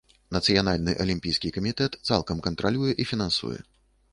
[0.35, 3.59] Нацыянальны алімпійскі камітэт цалкам кантралюе і фінансуе.